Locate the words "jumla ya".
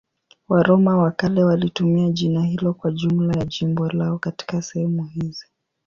2.91-3.45